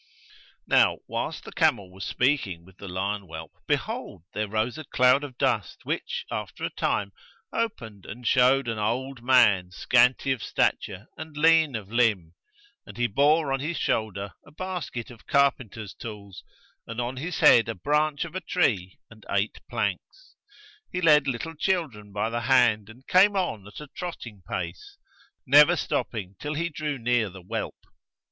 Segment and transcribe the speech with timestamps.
[0.65, 5.23] Now whilst the camel was speaking with the lion whelp, behold, there rose a cloud
[5.23, 7.11] of dust which, after a time,
[7.53, 12.33] opened and showed an old man scanty of stature and lean of limb;
[12.83, 16.43] and he bore on his shoulder a basket of carpenter's tools
[16.87, 20.33] and on his head a branch of a tree and eight planks.
[20.91, 25.75] He led little children by the hand and came on at a trotting pace,[FN#140] never
[25.75, 27.77] stopping till he drew near the whelp.